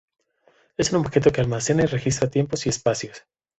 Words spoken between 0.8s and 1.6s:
un objeto que